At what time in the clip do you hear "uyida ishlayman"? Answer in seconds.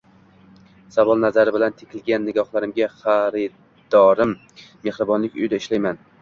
5.43-6.03